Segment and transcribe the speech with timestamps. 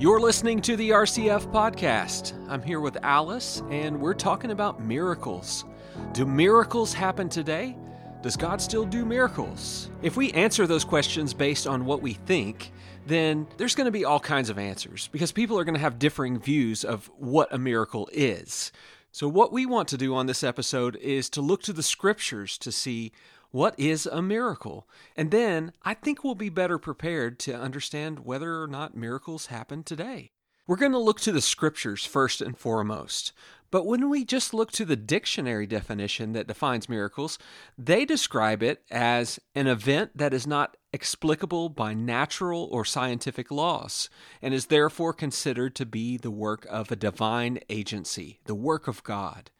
[0.00, 2.32] You're listening to the RCF podcast.
[2.48, 5.64] I'm here with Alis, and we're talking about miracles.
[6.12, 7.76] Do miracles happen today?
[8.22, 9.90] Does God still do miracles?
[10.00, 12.70] If we answer those questions based on what we think,
[13.08, 15.98] then there's going to be all kinds of answers because people are going to have
[15.98, 18.70] differing views of what a miracle is.
[19.10, 22.56] So, what we want to do on this episode is to look to the scriptures
[22.58, 23.10] to see
[23.50, 24.88] what is a miracle?
[25.16, 29.82] And then I think we'll be better prepared to understand whether or not miracles happen
[29.82, 30.32] today.
[30.66, 33.32] We're going to look to the scriptures first and foremost.
[33.70, 37.38] But when we just look to the dictionary definition that defines miracles,
[37.76, 44.10] they describe it as an event that is not explicable by natural or scientific laws
[44.40, 49.02] and is therefore considered to be the work of a divine agency, the work of
[49.02, 49.50] God.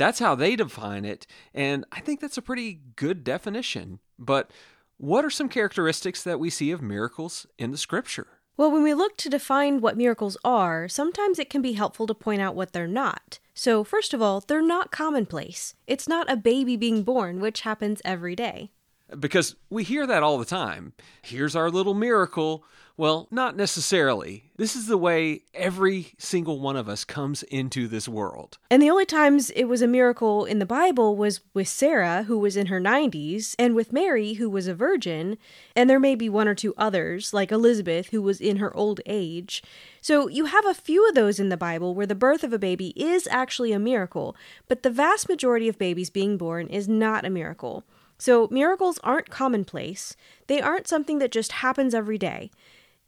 [0.00, 3.98] That's how they define it, and I think that's a pretty good definition.
[4.18, 4.50] But
[4.96, 8.26] what are some characteristics that we see of miracles in the scripture?
[8.56, 12.14] Well, when we look to define what miracles are, sometimes it can be helpful to
[12.14, 13.40] point out what they're not.
[13.52, 15.74] So, first of all, they're not commonplace.
[15.86, 18.70] It's not a baby being born, which happens every day.
[19.18, 20.92] Because we hear that all the time.
[21.22, 22.64] Here's our little miracle.
[23.00, 24.50] Well, not necessarily.
[24.58, 28.58] This is the way every single one of us comes into this world.
[28.70, 32.38] And the only times it was a miracle in the Bible was with Sarah, who
[32.38, 35.38] was in her 90s, and with Mary, who was a virgin,
[35.74, 39.00] and there may be one or two others, like Elizabeth, who was in her old
[39.06, 39.62] age.
[40.02, 42.58] So you have a few of those in the Bible where the birth of a
[42.58, 44.36] baby is actually a miracle,
[44.68, 47.84] but the vast majority of babies being born is not a miracle.
[48.20, 50.14] So miracles aren't commonplace,
[50.46, 52.50] they aren't something that just happens every day.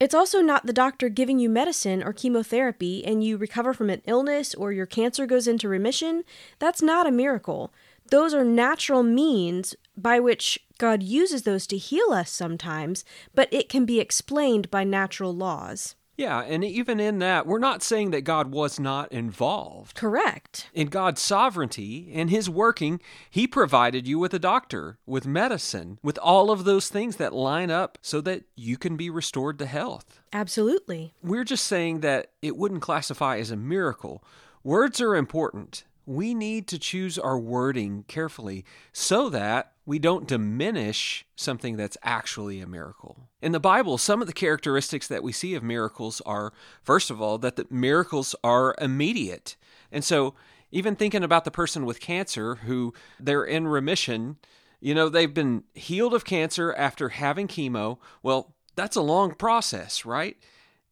[0.01, 4.01] It's also not the doctor giving you medicine or chemotherapy and you recover from an
[4.07, 6.25] illness or your cancer goes into remission.
[6.59, 7.75] That's not a miracle.
[8.11, 13.69] Those are natural means by which God uses those to heal us sometimes, but it
[13.69, 15.95] can be explained by natural laws.
[16.17, 19.97] Yeah, and even in that, we're not saying that God was not involved.
[19.97, 20.69] Correct.
[20.75, 23.00] In God's sovereignty and His working,
[23.31, 27.71] He provided you with a doctor, with medicine, with all of those things that line
[27.71, 30.21] up so that you can be restored to health.
[30.33, 31.15] Absolutely.
[31.22, 34.22] We're just saying that it wouldn't classify as a miracle.
[34.62, 35.84] Words are important.
[36.07, 42.61] We need to choose our wording carefully so that we don't diminish something that's actually
[42.61, 43.29] a miracle.
[43.41, 46.53] In the Bible, some of the characteristics that we see of miracles are,
[46.83, 49.57] first of all, that the miracles are immediate.
[49.91, 50.35] And so,
[50.71, 54.39] even thinking about the person with cancer who they're in remission,
[54.81, 57.99] you know, they've been healed of cancer after having chemo.
[58.23, 60.37] Well, that's a long process, right?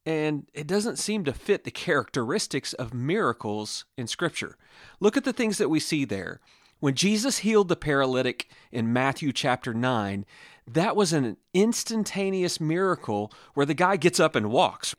[0.07, 4.57] And it doesn't seem to fit the characteristics of miracles in Scripture.
[4.99, 6.41] Look at the things that we see there.
[6.81, 10.25] When Jesus healed the paralytic in Matthew chapter 9,
[10.67, 14.95] that was an instantaneous miracle where the guy gets up and walks.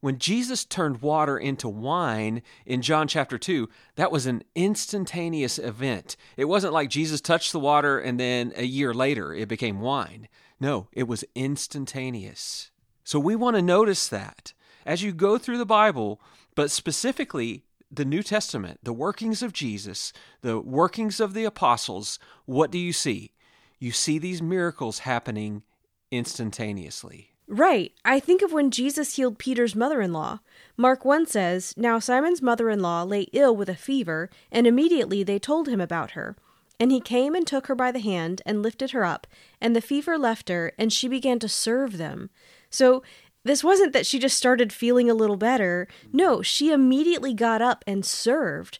[0.00, 6.16] When Jesus turned water into wine in John chapter 2, that was an instantaneous event.
[6.36, 10.28] It wasn't like Jesus touched the water and then a year later it became wine.
[10.60, 12.70] No, it was instantaneous.
[13.06, 14.52] So we want to notice that
[14.84, 16.20] as you go through the Bible,
[16.56, 20.12] but specifically the New Testament, the workings of Jesus,
[20.42, 23.30] the workings of the apostles, what do you see?
[23.78, 25.62] You see these miracles happening
[26.10, 27.30] instantaneously.
[27.46, 27.92] Right.
[28.04, 30.40] I think of when Jesus healed Peter's mother in law.
[30.76, 35.22] Mark 1 says, Now Simon's mother in law lay ill with a fever, and immediately
[35.22, 36.34] they told him about her.
[36.80, 39.28] And he came and took her by the hand and lifted her up,
[39.60, 42.30] and the fever left her, and she began to serve them.
[42.76, 43.02] So
[43.42, 45.88] this wasn't that she just started feeling a little better.
[46.12, 48.78] No, she immediately got up and served.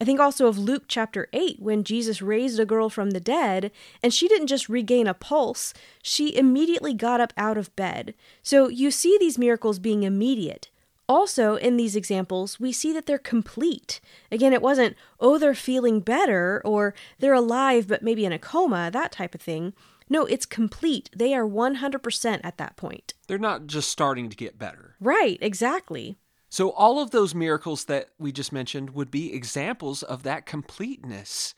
[0.00, 3.70] I think also of Luke chapter 8 when Jesus raised a girl from the dead,
[4.02, 8.14] and she didn't just regain a pulse, she immediately got up out of bed.
[8.42, 10.70] So you see these miracles being immediate.
[11.06, 14.00] Also, in these examples, we see that they're complete.
[14.32, 18.90] Again, it wasn't, oh, they're feeling better, or they're alive but maybe in a coma,
[18.90, 19.74] that type of thing.
[20.08, 21.10] No, it's complete.
[21.16, 23.14] They are 100% at that point.
[23.26, 24.96] They're not just starting to get better.
[25.00, 26.18] Right, exactly.
[26.48, 31.54] So, all of those miracles that we just mentioned would be examples of that completeness.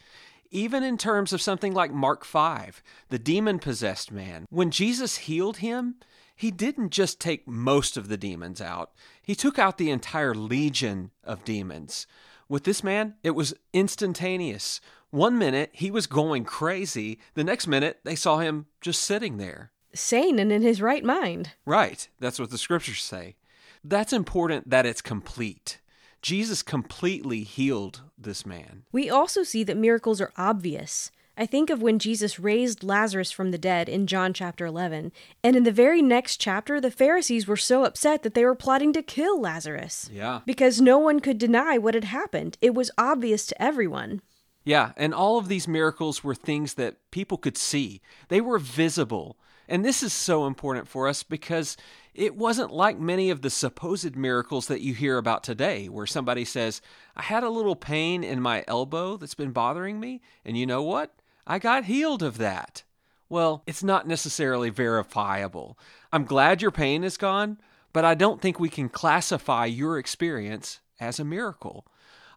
[0.51, 4.47] Even in terms of something like Mark 5, the demon possessed man.
[4.49, 5.97] When Jesus healed him,
[6.35, 8.93] he didn't just take most of the demons out,
[9.23, 12.07] he took out the entire legion of demons.
[12.49, 14.81] With this man, it was instantaneous.
[15.11, 19.71] One minute he was going crazy, the next minute they saw him just sitting there.
[19.95, 21.53] Sane and in his right mind.
[21.65, 22.09] Right.
[22.21, 23.37] That's what the scriptures say.
[23.83, 25.81] That's important that it's complete.
[26.23, 28.83] Jesus completely healed this man.
[28.91, 31.11] We also see that miracles are obvious.
[31.39, 35.13] I think of when Jesus raised Lazarus from the dead in John chapter 11,
[35.45, 38.95] and in the very next chapter, the Pharisees were so upset that they were plotting
[38.95, 40.09] to kill Lazarus.
[40.11, 40.41] Yeah.
[40.47, 42.57] Because no one could deny what had happened.
[42.63, 44.23] It was obvious to everyone.
[44.67, 48.03] Yeah, and all of these miracles were things that people could see.
[48.29, 49.39] They were visible.
[49.69, 51.77] And this is so important for us because
[52.15, 56.45] it wasn't like many of the supposed miracles that you hear about today, where somebody
[56.45, 56.83] says,
[57.17, 60.83] I had a little pain in my elbow that's been bothering me, and you know
[60.83, 61.15] what?
[61.47, 62.83] I got healed of that.
[63.29, 65.79] Well, it's not necessarily verifiable.
[66.13, 67.59] I'm glad your pain is gone,
[67.93, 71.87] but I don't think we can classify your experience as a miracle.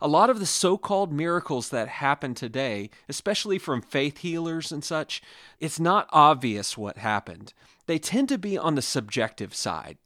[0.01, 4.83] A lot of the so called miracles that happen today, especially from faith healers and
[4.83, 5.21] such,
[5.59, 7.53] it's not obvious what happened.
[7.85, 9.97] They tend to be on the subjective side.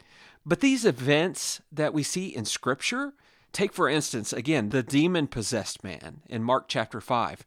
[0.45, 3.13] But these events that we see in Scripture,
[3.51, 7.45] take for instance, again, the demon possessed man in Mark chapter 5.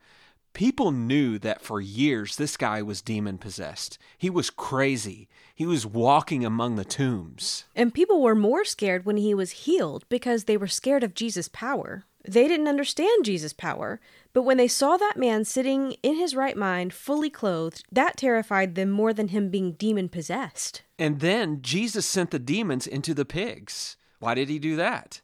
[0.53, 3.99] People knew that for years this guy was demon possessed.
[4.17, 5.29] He was crazy.
[5.55, 7.65] He was walking among the tombs.
[7.75, 11.49] And people were more scared when he was healed because they were scared of Jesus'
[11.49, 12.05] power.
[12.27, 14.01] They didn't understand Jesus' power,
[14.33, 18.75] but when they saw that man sitting in his right mind, fully clothed, that terrified
[18.75, 20.83] them more than him being demon possessed.
[20.99, 23.97] And then Jesus sent the demons into the pigs.
[24.19, 25.21] Why did he do that?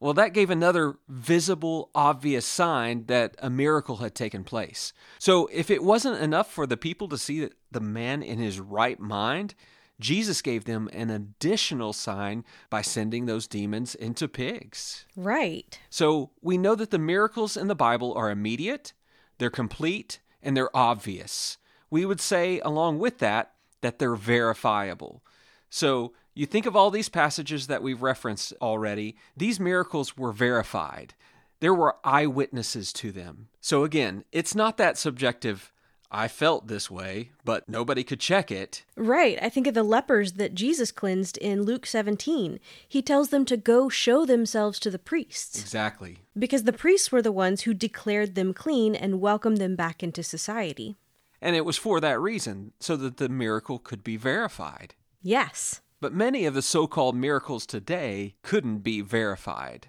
[0.00, 4.92] Well, that gave another visible, obvious sign that a miracle had taken place.
[5.18, 9.00] So, if it wasn't enough for the people to see the man in his right
[9.00, 9.54] mind,
[10.00, 15.06] Jesus gave them an additional sign by sending those demons into pigs.
[15.16, 15.78] Right.
[15.90, 18.92] So, we know that the miracles in the Bible are immediate,
[19.38, 21.58] they're complete, and they're obvious.
[21.90, 23.52] We would say, along with that,
[23.82, 25.22] that they're verifiable.
[25.70, 31.14] So, you think of all these passages that we've referenced already, these miracles were verified.
[31.60, 33.48] There were eyewitnesses to them.
[33.60, 35.72] So again, it's not that subjective.
[36.14, 38.84] I felt this way, but nobody could check it.
[38.94, 39.36] Right.
[39.42, 42.60] I think of the lepers that Jesus cleansed in Luke 17.
[42.86, 45.60] He tells them to go show themselves to the priests.
[45.60, 46.18] Exactly.
[46.38, 50.22] Because the priests were the ones who declared them clean and welcomed them back into
[50.22, 50.94] society.
[51.42, 54.94] And it was for that reason, so that the miracle could be verified.
[55.20, 55.80] Yes.
[56.00, 59.88] But many of the so called miracles today couldn't be verified.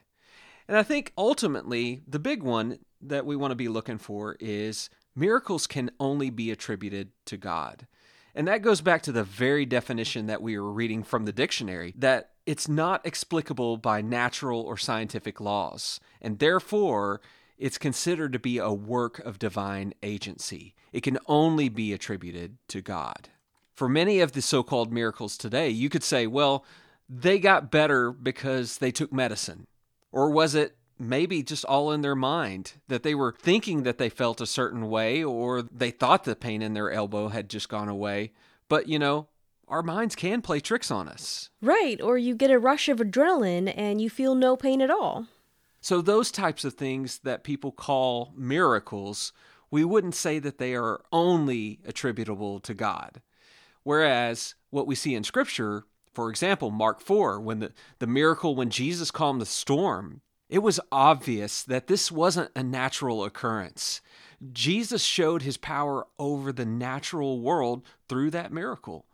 [0.67, 4.89] And I think ultimately the big one that we want to be looking for is
[5.15, 7.87] miracles can only be attributed to God.
[8.33, 11.93] And that goes back to the very definition that we were reading from the dictionary
[11.97, 17.21] that it's not explicable by natural or scientific laws, and therefore
[17.57, 20.75] it's considered to be a work of divine agency.
[20.91, 23.29] It can only be attributed to God
[23.75, 26.65] for many of the so called miracles today, you could say, well,
[27.09, 29.67] they got better because they took medicine.
[30.11, 34.09] Or was it maybe just all in their mind that they were thinking that they
[34.09, 37.89] felt a certain way or they thought the pain in their elbow had just gone
[37.89, 38.31] away?
[38.69, 39.27] But, you know,
[39.67, 41.49] our minds can play tricks on us.
[41.61, 45.27] Right, or you get a rush of adrenaline and you feel no pain at all.
[45.81, 49.33] So, those types of things that people call miracles,
[49.69, 53.21] we wouldn't say that they are only attributable to God.
[53.83, 58.71] Whereas what we see in Scripture, for example, Mark 4, when the, the miracle when
[58.71, 64.01] Jesus calmed the storm, it was obvious that this wasn't a natural occurrence.
[64.51, 69.05] Jesus showed his power over the natural world through that miracle.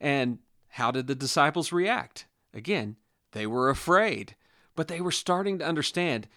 [0.00, 0.38] And
[0.68, 2.26] how did the disciples react?
[2.52, 2.96] Again,
[3.32, 4.34] they were afraid,
[4.74, 6.28] but they were starting to understand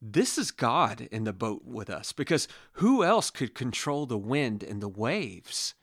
[0.00, 4.62] this is God in the boat with us because who else could control the wind
[4.62, 5.74] and the waves?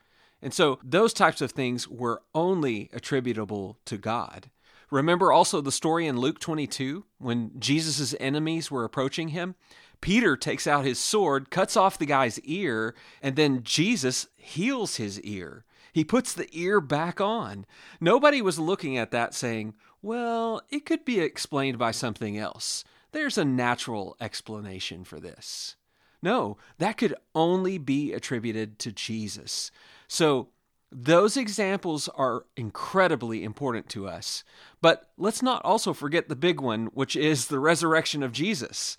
[0.41, 4.50] And so those types of things were only attributable to God.
[4.95, 9.55] Remember also the story in Luke 22 when Jesus' enemies were approaching him?
[9.99, 15.19] Peter takes out his sword, cuts off the guy's ear, and then Jesus heals his
[15.19, 15.65] ear.
[15.91, 17.65] He puts the ear back on.
[17.99, 22.85] Nobody was looking at that saying, well, it could be explained by something else.
[23.11, 25.75] There's a natural explanation for this.
[26.21, 29.71] No, that could only be attributed to Jesus.
[30.07, 30.51] So,
[30.92, 34.44] those examples are incredibly important to us.
[34.82, 38.98] But let's not also forget the big one, which is the resurrection of Jesus.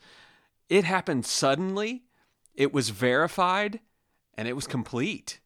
[0.69, 2.05] It happened suddenly,
[2.55, 3.81] it was verified,
[4.35, 5.41] and it was complete.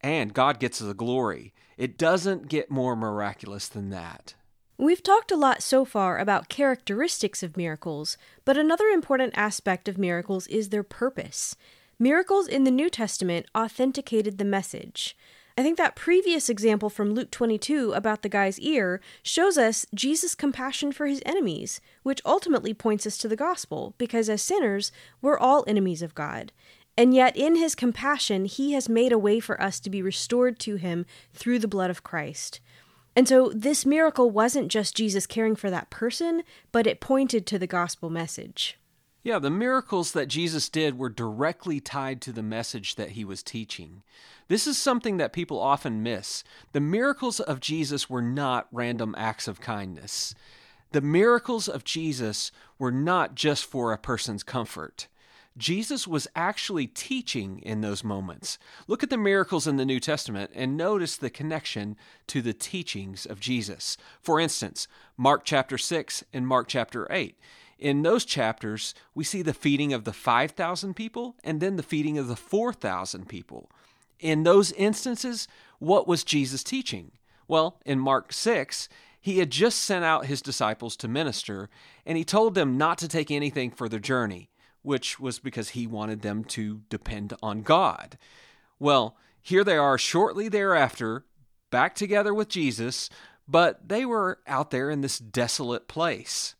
[0.00, 1.54] And God gets the glory.
[1.76, 4.34] It doesn't get more miraculous than that.
[4.78, 9.96] We've talked a lot so far about characteristics of miracles, but another important aspect of
[9.96, 11.56] miracles is their purpose.
[11.98, 15.16] Miracles in the New Testament authenticated the message.
[15.58, 20.34] I think that previous example from Luke 22 about the guy's ear shows us Jesus'
[20.34, 25.38] compassion for his enemies, which ultimately points us to the gospel, because as sinners, we're
[25.38, 26.52] all enemies of God.
[26.98, 30.58] And yet, in his compassion, he has made a way for us to be restored
[30.60, 32.60] to him through the blood of Christ.
[33.14, 37.58] And so, this miracle wasn't just Jesus caring for that person, but it pointed to
[37.58, 38.78] the gospel message.
[39.26, 43.42] Yeah, the miracles that Jesus did were directly tied to the message that he was
[43.42, 44.04] teaching.
[44.46, 46.44] This is something that people often miss.
[46.70, 50.32] The miracles of Jesus were not random acts of kindness.
[50.92, 55.08] The miracles of Jesus were not just for a person's comfort.
[55.58, 58.60] Jesus was actually teaching in those moments.
[58.86, 61.96] Look at the miracles in the New Testament and notice the connection
[62.28, 63.96] to the teachings of Jesus.
[64.20, 67.36] For instance, Mark chapter 6 and Mark chapter 8.
[67.78, 72.18] In those chapters, we see the feeding of the 5,000 people and then the feeding
[72.18, 73.70] of the 4,000 people.
[74.18, 75.46] In those instances,
[75.78, 77.12] what was Jesus teaching?
[77.48, 78.88] Well, in Mark 6,
[79.20, 81.68] he had just sent out his disciples to minister,
[82.06, 84.50] and he told them not to take anything for their journey
[84.86, 88.16] which was because he wanted them to depend on God.
[88.78, 91.24] Well, here they are shortly thereafter,
[91.72, 93.10] back together with Jesus,
[93.48, 96.54] but they were out there in this desolate place.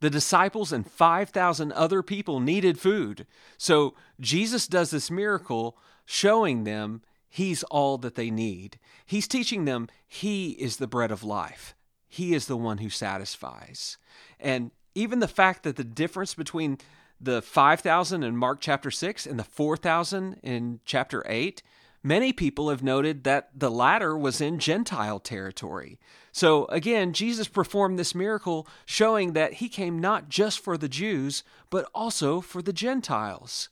[0.00, 3.26] The disciples and 5,000 other people needed food.
[3.56, 8.78] So Jesus does this miracle showing them he's all that they need.
[9.04, 11.74] He's teaching them he is the bread of life.
[12.08, 13.98] He is the one who satisfies.
[14.40, 16.78] And even the fact that the difference between
[17.20, 21.62] the 5,000 in Mark chapter 6 and the 4,000 in chapter 8,
[22.08, 26.00] many people have noted that the latter was in Gentile territory.
[26.32, 31.44] So again, Jesus performed this miracle showing that he came not just for the Jews,
[31.68, 33.68] but also for the Gentiles.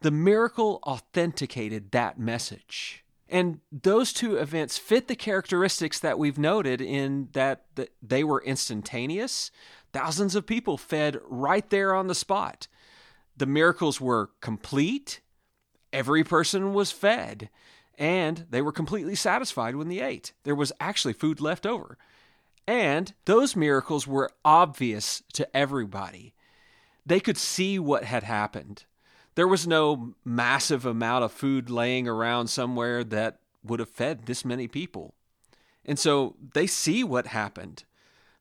[0.00, 3.04] The miracle authenticated that message.
[3.28, 7.64] And those two events fit the characteristics that we've noted in that
[8.02, 9.50] they were instantaneous.
[9.92, 12.66] Thousands of people fed right there on the spot.
[13.36, 15.20] The miracles were complete,
[15.92, 17.50] every person was fed,
[18.00, 20.32] and they were completely satisfied when they ate.
[20.44, 21.98] There was actually food left over.
[22.66, 26.32] And those miracles were obvious to everybody.
[27.04, 28.84] They could see what had happened.
[29.34, 34.44] There was no massive amount of food laying around somewhere that would have fed this
[34.44, 35.14] many people.
[35.84, 37.84] And so they see what happened.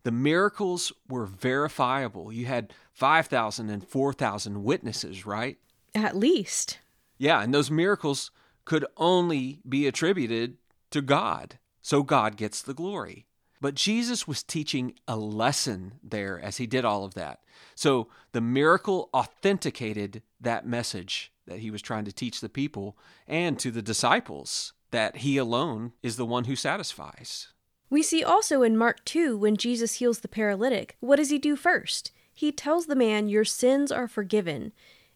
[0.03, 2.31] The miracles were verifiable.
[2.31, 5.57] You had 5,000 and 4,000 witnesses, right?
[5.93, 6.79] At least.
[7.17, 8.31] Yeah, and those miracles
[8.69, 10.55] could only be attributed
[10.91, 11.57] to God.
[11.81, 13.25] So God gets the glory.
[13.59, 17.39] But Jesus was teaching a lesson there as he did all of that.
[17.73, 22.95] So the miracle authenticated that message that he was trying to teach the people
[23.27, 27.47] and to the disciples that he alone is the one who satisfies.
[27.89, 31.55] We see also in Mark 2 when Jesus heals the paralytic, what does he do
[31.55, 32.11] first?
[32.31, 34.73] He tells the man, Your sins are forgiven.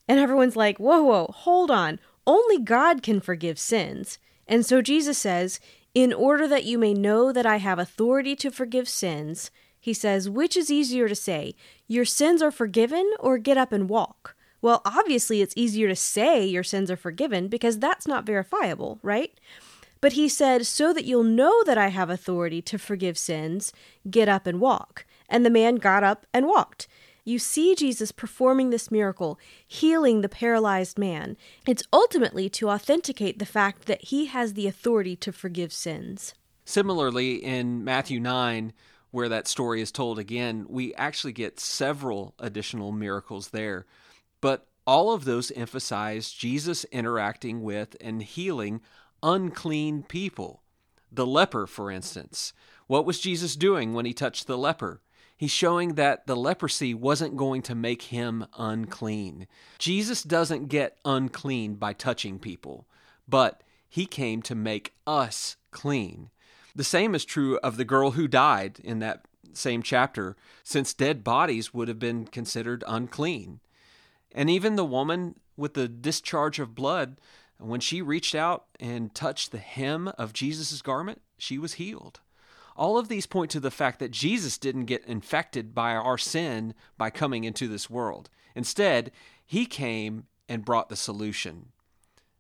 [0.08, 2.00] And everyone's like, Whoa, whoa, hold on.
[2.26, 4.18] Only God can forgive sins.
[4.48, 5.60] And so Jesus says,
[5.94, 10.30] In order that you may know that I have authority to forgive sins, he says,
[10.30, 11.56] Which is easier to say,
[11.88, 14.36] Your sins are forgiven, or get up and walk?
[14.64, 19.38] Well, obviously, it's easier to say your sins are forgiven because that's not verifiable, right?
[20.00, 23.74] But he said, So that you'll know that I have authority to forgive sins,
[24.10, 25.06] get up and walk.
[25.28, 26.88] And the man got up and walked.
[27.26, 31.38] You see Jesus performing this miracle, healing the paralyzed man.
[31.66, 36.34] It's ultimately to authenticate the fact that he has the authority to forgive sins.
[36.66, 38.74] Similarly, in Matthew 9,
[39.12, 43.86] where that story is told again, we actually get several additional miracles there.
[44.42, 48.82] But all of those emphasize Jesus interacting with and healing
[49.22, 50.62] unclean people.
[51.10, 52.52] The leper, for instance.
[52.88, 55.02] What was Jesus doing when he touched the leper?
[55.36, 59.48] He's showing that the leprosy wasn't going to make him unclean.
[59.80, 62.88] Jesus doesn't get unclean by touching people,
[63.28, 66.30] but he came to make us clean.
[66.76, 71.24] The same is true of the girl who died in that same chapter, since dead
[71.24, 73.60] bodies would have been considered unclean.
[74.32, 77.20] And even the woman with the discharge of blood
[77.60, 82.20] when she reached out and touched the hem of Jesus' garment, she was healed.
[82.76, 86.74] All of these point to the fact that Jesus didn't get infected by our sin
[86.98, 88.30] by coming into this world.
[88.56, 89.12] Instead,
[89.46, 91.68] he came and brought the solution.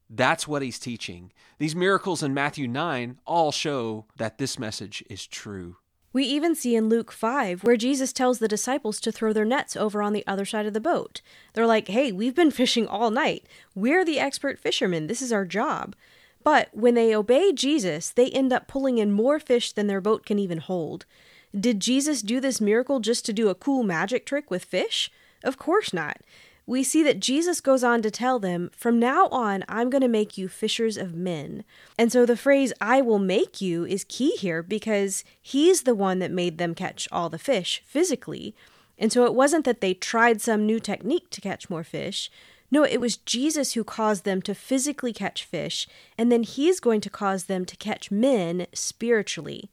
[0.09, 1.31] That's what he's teaching.
[1.57, 5.77] These miracles in Matthew 9 all show that this message is true.
[6.11, 9.75] We even see in Luke 5 where Jesus tells the disciples to throw their nets
[9.75, 11.21] over on the other side of the boat.
[11.53, 13.47] They're like, hey, we've been fishing all night.
[13.73, 15.07] We're the expert fishermen.
[15.07, 15.95] This is our job.
[16.43, 20.25] But when they obey Jesus, they end up pulling in more fish than their boat
[20.25, 21.05] can even hold.
[21.57, 25.12] Did Jesus do this miracle just to do a cool magic trick with fish?
[25.43, 26.17] Of course not.
[26.65, 30.07] we see that Jesus goes on to tell them, From now on, I'm going to
[30.07, 31.65] make you fishers of men.
[31.97, 36.19] And so the phrase, I will make you, is key here because he's the one
[36.19, 38.55] that made them catch all the fish physically.
[38.97, 42.31] And so it wasn't that they tried some new technique to catch more fish.
[42.74, 45.88] No, it was Jesus who caused them to physically catch fish,
[46.18, 49.70] and then he's going to cause them to catch men spiritually.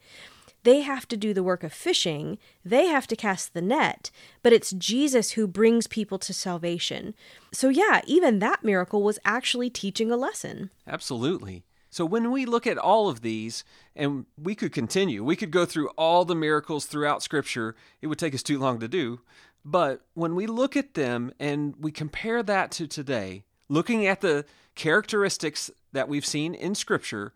[0.64, 4.10] They have to do the work of fishing, they have to cast the net,
[4.42, 7.14] but it's Jesus who brings people to salvation.
[7.54, 10.68] So, yeah, even that miracle was actually teaching a lesson.
[10.86, 11.64] Absolutely.
[11.88, 13.64] So, when we look at all of these,
[13.96, 18.18] and we could continue, we could go through all the miracles throughout Scripture, it would
[18.18, 19.20] take us too long to do.
[19.64, 24.44] But when we look at them and we compare that to today, looking at the
[24.74, 27.34] characteristics that we've seen in Scripture,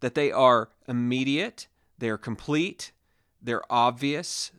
[0.00, 1.66] that they are immediate,
[1.98, 2.92] they're complete,
[3.42, 4.52] they're obvious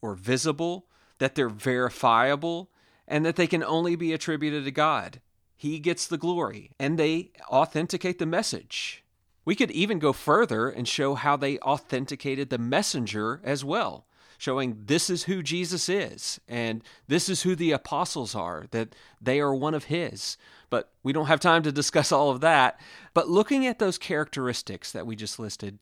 [0.00, 0.86] or visible,
[1.18, 2.70] that they're verifiable,
[3.06, 5.20] and that they can only be attributed to God.
[5.56, 9.04] He gets the glory, and they authenticate the message.
[9.44, 14.06] We could even go further and show how they authenticated the messenger as well,
[14.44, 19.40] showing this is who Jesus is, and this is who the apostles are, that they
[19.40, 20.36] are one of his.
[20.68, 22.78] But we don't have time to discuss all of that.
[23.14, 25.78] But looking at those characteristics that we just listed,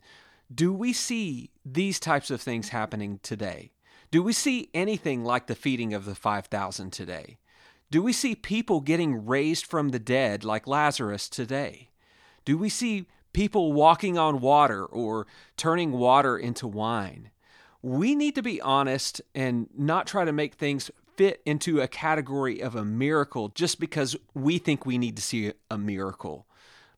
[0.54, 3.73] do we see these types of things happening today?
[4.12, 7.38] Do we see anything like the feeding of the 5,000 today?
[7.90, 11.90] Do we see people getting raised from the dead like Lazarus today?
[12.45, 15.26] Do we see people walking on water or
[15.57, 17.31] turning water into wine?
[17.82, 22.60] We need to be honest and not try to make things fit into a category
[22.60, 26.46] of a miracle just because we think we need to see a miracle.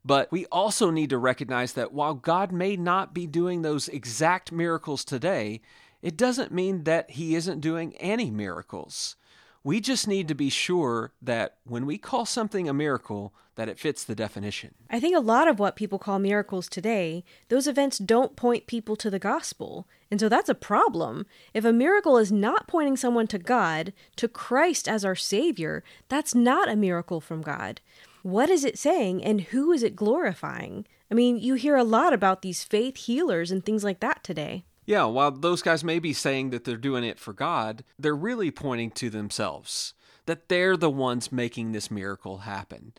[0.05, 4.53] But we also need to recognize that while God may not be doing those exact
[4.53, 5.63] miracles today,
[6.03, 9.17] it doesn't mean that He isn't doing any miracles.
[9.65, 13.79] We just need to be sure that when we call something a miracle, that it
[13.79, 14.75] fits the definition.
[14.91, 18.95] I think a lot of what people call miracles today, those events don't point people
[18.97, 19.89] to the gospel.
[20.11, 21.25] And so that's a problem.
[21.55, 26.35] If a miracle is not pointing someone to God, to Christ as our Savior, that's
[26.35, 27.81] not a miracle from God
[28.25, 30.87] what is it saying and who is it glorifying?
[31.11, 34.65] I mean, you hear a lot about these faith healers and things like that today.
[34.87, 38.51] Yeah, while those guys may be saying that they're doing it for God, they're really
[38.51, 39.95] pointing to themselves,
[40.27, 42.93] that they're the ones making this miracle happen.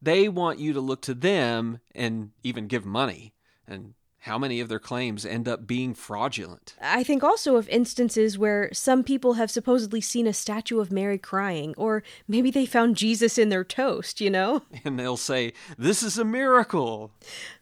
[0.00, 3.34] They want you to look to them and even give money.
[3.66, 3.94] And
[4.26, 6.74] how many of their claims end up being fraudulent?
[6.80, 11.18] I think also of instances where some people have supposedly seen a statue of Mary
[11.18, 14.62] crying, or maybe they found Jesus in their toast, you know?
[14.84, 17.10] And they'll say, This is a miracle.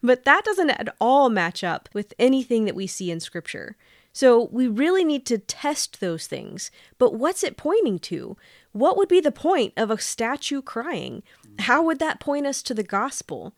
[0.02, 3.76] But that doesn't at all match up with anything that we see in Scripture.
[4.12, 6.70] So we really need to test those things.
[6.98, 8.36] But what's it pointing to?
[8.72, 11.22] What would be the point of a statue crying?
[11.60, 13.54] How would that point us to the gospel?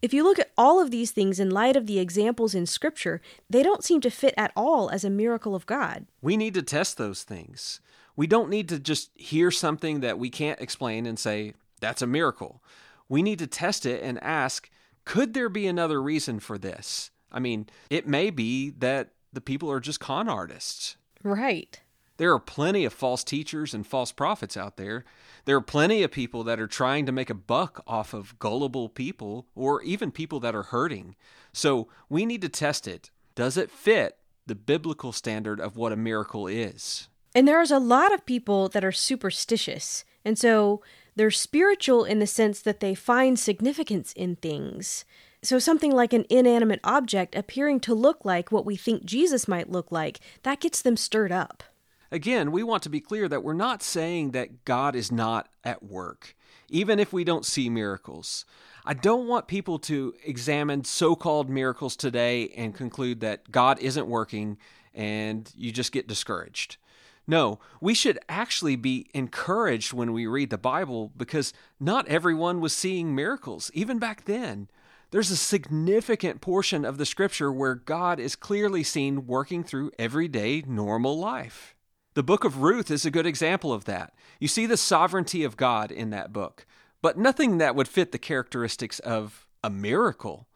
[0.00, 3.20] If you look at all of these things in light of the examples in Scripture,
[3.50, 6.06] they don't seem to fit at all as a miracle of God.
[6.22, 7.80] We need to test those things.
[8.14, 12.06] We don't need to just hear something that we can't explain and say, that's a
[12.06, 12.62] miracle.
[13.08, 14.70] We need to test it and ask,
[15.04, 17.10] could there be another reason for this?
[17.32, 20.96] I mean, it may be that the people are just con artists.
[21.22, 21.80] Right.
[22.18, 25.04] There are plenty of false teachers and false prophets out there.
[25.44, 28.88] There are plenty of people that are trying to make a buck off of gullible
[28.88, 31.14] people or even people that are hurting.
[31.52, 33.10] So we need to test it.
[33.36, 37.08] Does it fit the biblical standard of what a miracle is?
[37.34, 40.04] And there's a lot of people that are superstitious.
[40.24, 40.82] And so
[41.14, 45.04] they're spiritual in the sense that they find significance in things.
[45.40, 49.70] So, something like an inanimate object appearing to look like what we think Jesus might
[49.70, 51.62] look like, that gets them stirred up.
[52.10, 55.82] Again, we want to be clear that we're not saying that God is not at
[55.82, 56.34] work,
[56.70, 58.46] even if we don't see miracles.
[58.86, 64.06] I don't want people to examine so called miracles today and conclude that God isn't
[64.06, 64.56] working
[64.94, 66.78] and you just get discouraged.
[67.26, 72.72] No, we should actually be encouraged when we read the Bible because not everyone was
[72.72, 74.68] seeing miracles, even back then.
[75.10, 80.62] There's a significant portion of the scripture where God is clearly seen working through everyday
[80.66, 81.74] normal life.
[82.18, 84.12] The book of Ruth is a good example of that.
[84.40, 86.66] You see the sovereignty of God in that book,
[87.00, 90.48] but nothing that would fit the characteristics of a miracle.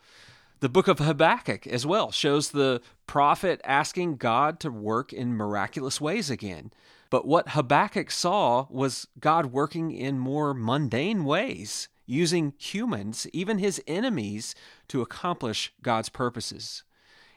[0.59, 6.01] The book of Habakkuk as well shows the prophet asking God to work in miraculous
[6.01, 6.73] ways again.
[7.11, 13.81] But what Habakkuk saw was God working in more mundane ways, using humans, even his
[13.87, 14.57] enemies,
[14.89, 16.83] to accomplish God's purposes.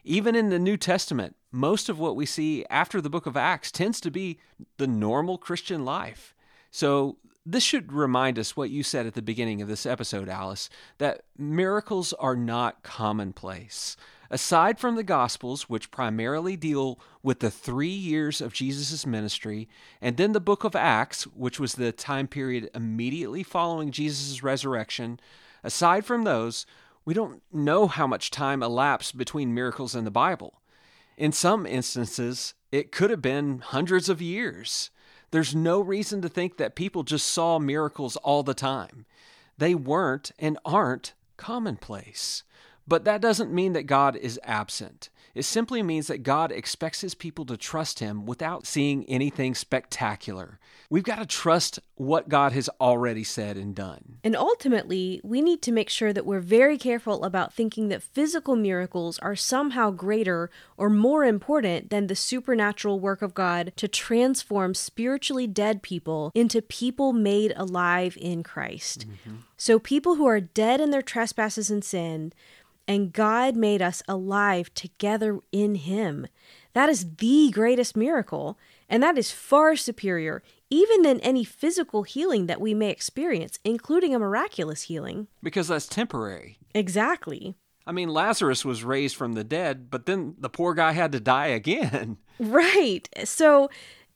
[0.04, 3.72] Even in the New Testament, most of what we see after the book of Acts
[3.72, 4.40] tends to be
[4.78, 6.36] the normal Christian life.
[6.70, 10.68] So This should remind us what you said at the beginning of this episode, Alis,
[10.98, 13.96] that miracles are not commonplace.
[14.32, 19.70] Aside from the Gospels, which primarily deal with the three years of Jesus' ministry,
[20.02, 25.20] and then the book of Acts, which was the time period immediately following Jesus' resurrection,
[25.64, 26.66] aside from those,
[27.06, 30.60] we don't know how much time elapsed between miracles in the Bible.
[31.18, 34.90] In some instances, it could have been hundreds of years.
[35.32, 39.06] There's no reason to think that people just saw miracles all the time.
[39.58, 42.44] They weren't and aren't commonplace.
[42.88, 45.10] But that doesn't mean that God is absent.
[45.36, 50.60] It simply means that God expects his people to trust him without seeing anything spectacular.
[50.90, 54.20] We've got to trust what God has already said and done.
[54.24, 58.56] And ultimately, we need to make sure that we're very careful about thinking that physical
[58.56, 64.74] miracles are somehow greater or more important than the supernatural work of God to transform
[64.74, 69.06] spiritually dead people into people made alive in Christ.
[69.08, 69.36] Mm-hmm.
[69.58, 72.34] So, people who are dead in their trespasses and sin
[72.88, 76.28] and God made us alive together in Him.
[76.74, 82.48] That is the greatest miracle, and that is far superior even than any physical healing
[82.48, 85.28] that we may experience, including a miraculous healing.
[85.44, 86.58] Because that's temporary.
[86.74, 87.56] Exactly.
[87.88, 91.20] I mean, Lazarus was raised from the dead, but then the poor guy had to
[91.20, 92.18] die again.
[92.38, 93.08] Right.
[93.24, 93.70] So,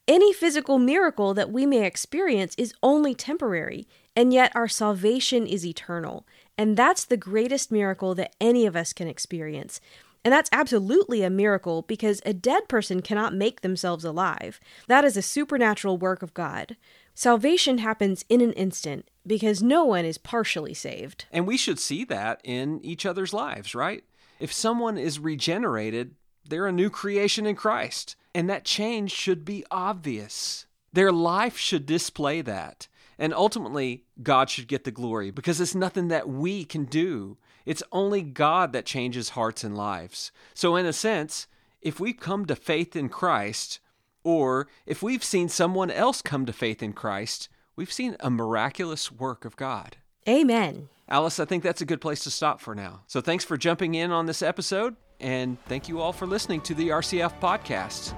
[0.05, 5.65] any physical miracle that we may experience is only temporary, and yet our salvation is
[5.65, 6.27] eternal.
[6.59, 9.79] And that's the greatest miracle that any of us can experience.
[10.25, 14.59] And that's absolutely a miracle because a dead person cannot make themselves alive.
[14.89, 16.75] That is a supernatural work of God.
[17.15, 21.23] Salvation happens in an instant because no one is partially saved.
[21.31, 24.03] And we should see that in each other's lives, right?
[24.41, 28.17] If someone is regenerated, they're a new creation in Christ.
[28.35, 30.65] And that change should be obvious.
[30.91, 32.89] Their life should display that.
[33.19, 37.37] And ultimately, God should get the glory because it's nothing that we can do.
[37.65, 40.31] It's only God that changes hearts and lives.
[40.53, 41.45] So, in a sense,
[41.81, 43.79] if we've come to faith in Christ,
[44.23, 49.11] or if we've seen someone else come to faith in Christ, we've seen a miraculous
[49.11, 49.97] work of God.
[50.27, 50.87] Amen.
[51.09, 53.01] Alis, I think that's a good place to stop for now.
[53.07, 56.73] So, thanks for jumping in on this episode, and thank you all for listening to
[56.73, 58.15] the RCF podcast.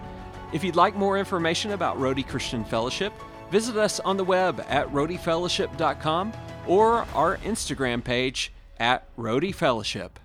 [0.53, 3.13] If you'd like more information about Rhodey Christian Fellowship,
[3.51, 6.33] Visit us on the web at rhodeyfellowship.com
[6.67, 10.19] or our Instagram page at Rhodey Fellowship.